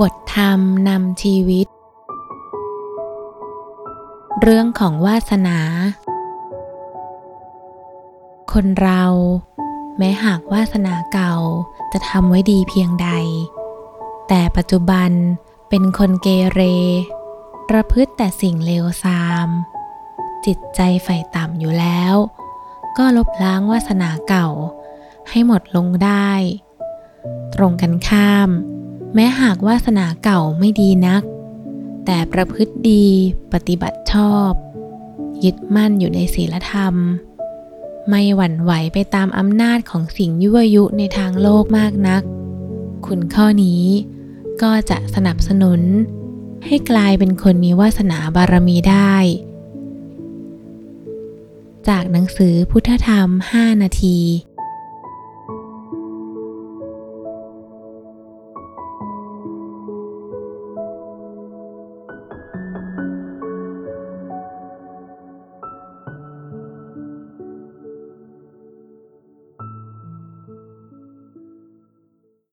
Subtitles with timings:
[0.00, 1.66] บทธรรมนำชีวิต
[4.40, 5.58] เรื่องของวาสนา
[8.52, 9.04] คนเรา
[9.98, 11.34] แม้หากวาสนาเก่า
[11.92, 13.10] จะทำไว้ดีเพียงใด
[14.28, 15.10] แต่ปัจจุบัน
[15.68, 16.60] เป็นคนเกเร
[17.68, 19.48] ประพฤติแต่สิ่งเลวทราม
[20.46, 22.14] จิตใจใฝ่ต่ำอยู่แล้ว
[22.96, 24.48] ก็ลบล้างวาสนาเก่า
[25.30, 26.30] ให้หมดลงได้
[27.54, 28.48] ตรงกันข้าม
[29.14, 31.22] แม้หากวาสนาเก่าไม่ดีนัก
[32.04, 33.06] แต่ประพฤติดี
[33.52, 34.50] ปฏิบัติชอบ
[35.44, 36.94] ยึดมั่นอยู่ในศีลธรรม
[38.08, 42.22] ไม่หวั่นไหวไปตามอำนาจของสิ่งยั่วยุในทางโลกมากนัก
[43.06, 43.84] คุณข้อนี้
[44.62, 45.80] ก็จะสนับสนุน
[46.66, 49.14] ให้กลายเป็นคนมีวาสนาบารมีได้
[51.88, 54.18] จากหนังสือพุทธธรรม 5 นาที